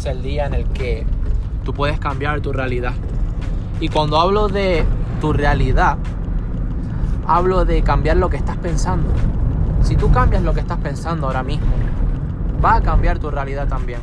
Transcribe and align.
es 0.00 0.06
el 0.06 0.22
día 0.22 0.46
en 0.46 0.54
el 0.54 0.64
que 0.68 1.04
tú 1.62 1.74
puedes 1.74 1.98
cambiar 1.98 2.40
tu 2.40 2.54
realidad. 2.54 2.94
Y 3.80 3.88
cuando 3.88 4.18
hablo 4.18 4.48
de 4.48 4.84
tu 5.20 5.34
realidad, 5.34 5.98
hablo 7.26 7.66
de 7.66 7.82
cambiar 7.82 8.16
lo 8.16 8.30
que 8.30 8.38
estás 8.38 8.56
pensando. 8.56 9.10
Si 9.82 9.96
tú 9.96 10.10
cambias 10.10 10.42
lo 10.42 10.54
que 10.54 10.60
estás 10.60 10.78
pensando 10.78 11.26
ahora 11.26 11.42
mismo, 11.42 11.66
va 12.64 12.76
a 12.76 12.80
cambiar 12.80 13.18
tu 13.18 13.30
realidad 13.30 13.68
también. 13.68 14.00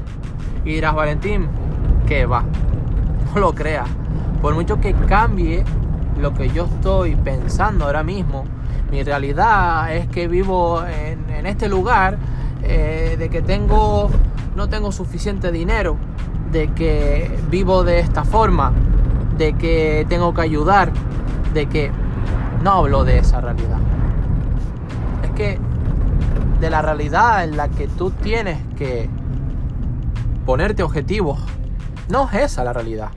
Y 0.65 0.73
dirás, 0.73 0.93
Valentín, 0.93 1.47
¿qué 2.07 2.25
va? 2.25 2.43
No 3.33 3.41
lo 3.41 3.53
creas. 3.53 3.89
Por 4.41 4.53
mucho 4.53 4.79
que 4.79 4.93
cambie 4.93 5.63
lo 6.19 6.33
que 6.33 6.49
yo 6.49 6.65
estoy 6.65 7.15
pensando 7.15 7.85
ahora 7.85 8.03
mismo, 8.03 8.45
mi 8.91 9.03
realidad 9.03 9.93
es 9.95 10.07
que 10.07 10.27
vivo 10.27 10.83
en, 10.85 11.45
este 11.45 11.67
lugar, 11.67 12.17
eh, 12.63 13.15
de 13.17 13.29
que 13.29 13.41
tengo, 13.41 14.09
no 14.57 14.67
tengo 14.67 14.91
suficiente 14.91 15.51
dinero, 15.51 15.97
de 16.51 16.73
que 16.73 17.31
vivo 17.51 17.83
de 17.83 17.99
esta 17.99 18.23
forma, 18.23 18.73
de 19.37 19.53
que 19.53 20.03
tengo 20.09 20.33
que 20.33 20.41
ayudar, 20.41 20.91
de 21.53 21.67
que 21.67 21.91
no 22.63 22.71
hablo 22.71 23.03
de 23.03 23.19
esa 23.19 23.39
realidad. 23.39 23.77
Es 25.23 25.29
que 25.31 25.59
de 26.59 26.69
la 26.71 26.81
realidad 26.81 27.43
en 27.43 27.55
la 27.55 27.69
que 27.69 27.87
tú 27.87 28.09
tienes 28.09 28.57
que 28.75 29.07
ponerte 30.43 30.81
objetivos, 30.81 31.39
no 32.09 32.27
es 32.27 32.51
esa 32.51 32.63
la 32.63 32.73
realidad. 32.73 33.09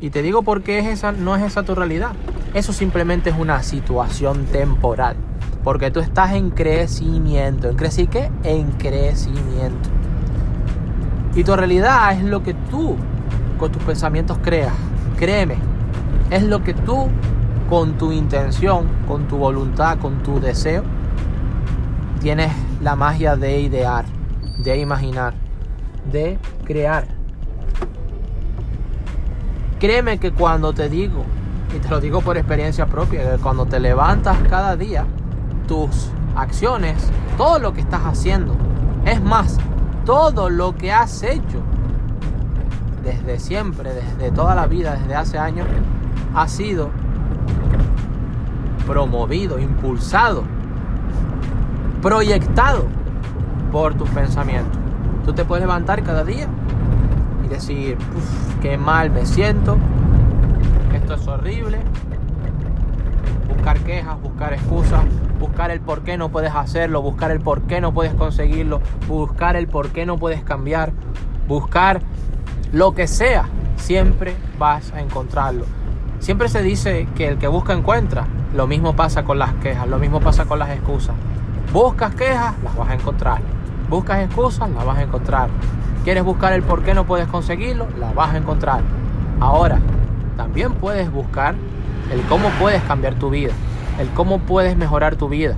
Y 0.00 0.10
te 0.10 0.22
digo 0.22 0.42
por 0.42 0.62
qué 0.62 0.78
es 0.78 0.86
esa, 0.86 1.10
no 1.10 1.34
es 1.34 1.42
esa 1.42 1.64
tu 1.64 1.74
realidad. 1.74 2.12
Eso 2.54 2.72
simplemente 2.72 3.30
es 3.30 3.36
una 3.36 3.64
situación 3.64 4.44
temporal. 4.46 5.16
Porque 5.64 5.90
tú 5.90 5.98
estás 5.98 6.32
en 6.34 6.50
crecimiento. 6.50 7.68
¿En 7.68 7.76
crecimiento 7.76 8.12
qué? 8.12 8.30
En 8.48 8.70
crecimiento. 8.72 10.01
Y 11.34 11.44
tu 11.44 11.56
realidad 11.56 12.12
es 12.12 12.24
lo 12.24 12.42
que 12.42 12.54
tú 12.54 12.96
con 13.58 13.72
tus 13.72 13.82
pensamientos 13.82 14.38
creas. 14.42 14.74
Créeme, 15.16 15.56
es 16.30 16.42
lo 16.42 16.62
que 16.62 16.74
tú 16.74 17.08
con 17.68 17.96
tu 17.96 18.12
intención, 18.12 18.86
con 19.06 19.28
tu 19.28 19.38
voluntad, 19.38 19.98
con 19.98 20.22
tu 20.22 20.40
deseo, 20.40 20.82
tienes 22.20 22.52
la 22.82 22.96
magia 22.96 23.34
de 23.36 23.60
idear, 23.60 24.04
de 24.58 24.78
imaginar, 24.78 25.34
de 26.10 26.38
crear. 26.64 27.06
Créeme 29.78 30.18
que 30.18 30.32
cuando 30.32 30.72
te 30.72 30.88
digo, 30.88 31.24
y 31.74 31.78
te 31.78 31.88
lo 31.88 31.98
digo 31.98 32.20
por 32.20 32.36
experiencia 32.36 32.86
propia, 32.86 33.32
que 33.32 33.42
cuando 33.42 33.64
te 33.64 33.80
levantas 33.80 34.36
cada 34.48 34.76
día, 34.76 35.06
tus 35.66 36.10
acciones, 36.36 37.10
todo 37.36 37.58
lo 37.58 37.72
que 37.72 37.80
estás 37.80 38.02
haciendo, 38.04 38.54
es 39.06 39.20
más, 39.22 39.58
todo 40.04 40.50
lo 40.50 40.74
que 40.76 40.92
has 40.92 41.22
hecho 41.22 41.62
desde 43.02 43.38
siempre, 43.38 43.92
desde 43.92 44.30
toda 44.30 44.54
la 44.54 44.66
vida, 44.66 44.96
desde 44.96 45.14
hace 45.14 45.38
años, 45.38 45.66
ha 46.34 46.48
sido 46.48 46.90
promovido, 48.86 49.58
impulsado, 49.58 50.44
proyectado 52.00 52.86
por 53.70 53.94
tus 53.94 54.08
pensamientos. 54.10 54.78
Tú 55.24 55.32
te 55.32 55.44
puedes 55.44 55.62
levantar 55.62 56.02
cada 56.02 56.24
día 56.24 56.48
y 57.44 57.48
decir, 57.48 57.96
qué 58.60 58.76
mal 58.76 59.10
me 59.10 59.24
siento, 59.26 59.78
esto 60.94 61.14
es 61.14 61.26
horrible, 61.26 61.80
buscar 63.48 63.78
quejas, 63.80 64.20
buscar 64.20 64.52
excusas, 64.52 65.04
buscar 65.42 65.72
el 65.72 65.80
por 65.80 66.02
qué 66.02 66.16
no 66.16 66.28
puedes 66.28 66.54
hacerlo, 66.54 67.02
buscar 67.02 67.32
el 67.32 67.40
por 67.40 67.62
qué 67.62 67.80
no 67.80 67.92
puedes 67.92 68.14
conseguirlo, 68.14 68.80
buscar 69.08 69.56
el 69.56 69.66
por 69.66 69.88
qué 69.90 70.06
no 70.06 70.16
puedes 70.16 70.44
cambiar, 70.44 70.92
buscar 71.48 72.00
lo 72.72 72.94
que 72.94 73.08
sea, 73.08 73.48
siempre 73.74 74.36
vas 74.56 74.92
a 74.92 75.00
encontrarlo. 75.00 75.64
Siempre 76.20 76.48
se 76.48 76.62
dice 76.62 77.08
que 77.16 77.26
el 77.26 77.38
que 77.38 77.48
busca 77.48 77.72
encuentra. 77.72 78.28
Lo 78.54 78.68
mismo 78.68 78.94
pasa 78.94 79.24
con 79.24 79.40
las 79.40 79.52
quejas, 79.54 79.88
lo 79.88 79.98
mismo 79.98 80.20
pasa 80.20 80.44
con 80.44 80.60
las 80.60 80.70
excusas. 80.70 81.16
Buscas 81.72 82.14
quejas, 82.14 82.54
las 82.62 82.76
vas 82.76 82.90
a 82.90 82.94
encontrar. 82.94 83.40
Buscas 83.90 84.20
excusas, 84.20 84.70
las 84.70 84.86
vas 84.86 84.98
a 84.98 85.02
encontrar. 85.02 85.50
¿Quieres 86.04 86.22
buscar 86.22 86.52
el 86.52 86.62
por 86.62 86.84
qué 86.84 86.94
no 86.94 87.04
puedes 87.04 87.26
conseguirlo? 87.26 87.88
Las 87.98 88.14
vas 88.14 88.32
a 88.32 88.36
encontrar. 88.36 88.82
Ahora, 89.40 89.80
también 90.36 90.74
puedes 90.74 91.10
buscar 91.10 91.56
el 92.12 92.22
cómo 92.22 92.48
puedes 92.60 92.80
cambiar 92.82 93.14
tu 93.14 93.30
vida, 93.30 93.52
el 93.98 94.08
cómo 94.10 94.38
puedes 94.38 94.76
mejorar 94.76 95.16
tu 95.16 95.28
vida. 95.28 95.56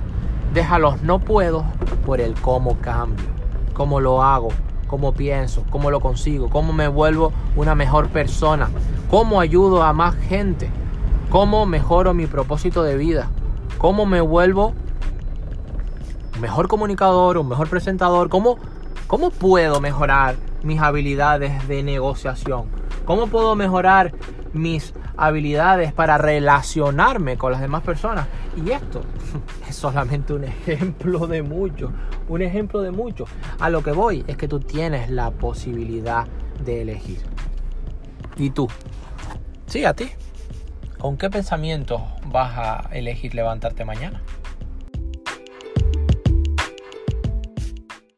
Deja 0.53 0.79
los 0.79 1.01
no 1.01 1.19
puedo 1.19 1.65
por 2.05 2.21
el 2.21 2.33
cómo 2.35 2.77
cambio, 2.79 3.25
cómo 3.73 3.99
lo 3.99 4.23
hago, 4.23 4.49
cómo 4.87 5.13
pienso, 5.13 5.63
cómo 5.69 5.91
lo 5.91 5.99
consigo, 5.99 6.49
cómo 6.49 6.73
me 6.73 6.87
vuelvo 6.87 7.33
una 7.55 7.75
mejor 7.75 8.09
persona, 8.09 8.69
cómo 9.09 9.39
ayudo 9.39 9.83
a 9.83 9.93
más 9.93 10.15
gente, 10.15 10.69
cómo 11.29 11.65
mejoro 11.65 12.13
mi 12.13 12.27
propósito 12.27 12.83
de 12.83 12.95
vida, 12.95 13.29
cómo 13.77 14.05
me 14.05 14.21
vuelvo 14.21 14.73
un 16.35 16.41
mejor 16.41 16.67
comunicador, 16.67 17.37
un 17.37 17.47
mejor 17.47 17.69
presentador, 17.69 18.29
cómo, 18.29 18.57
cómo 19.07 19.29
puedo 19.29 19.79
mejorar 19.81 20.35
mis 20.63 20.81
habilidades 20.81 21.67
de 21.67 21.83
negociación, 21.83 22.65
cómo 23.05 23.27
puedo 23.27 23.55
mejorar 23.55 24.13
mis 24.53 24.93
habilidades 25.17 25.93
para 25.93 26.17
relacionarme 26.17 27.37
con 27.37 27.51
las 27.51 27.61
demás 27.61 27.83
personas. 27.83 28.27
Y 28.55 28.71
esto 28.71 29.01
es 29.69 29.75
solamente 29.75 30.33
un 30.33 30.43
ejemplo 30.43 31.27
de 31.27 31.41
muchos, 31.41 31.91
un 32.27 32.41
ejemplo 32.41 32.81
de 32.81 32.91
muchos. 32.91 33.29
A 33.59 33.69
lo 33.69 33.83
que 33.83 33.91
voy 33.91 34.23
es 34.27 34.37
que 34.37 34.47
tú 34.47 34.59
tienes 34.59 35.09
la 35.09 35.31
posibilidad 35.31 36.25
de 36.63 36.81
elegir. 36.81 37.19
¿Y 38.37 38.49
tú? 38.49 38.67
Sí, 39.65 39.85
a 39.85 39.93
ti. 39.93 40.09
¿Con 40.97 41.17
qué 41.17 41.29
pensamiento 41.29 42.01
vas 42.25 42.57
a 42.57 42.89
elegir 42.91 43.35
levantarte 43.35 43.85
mañana? 43.85 44.21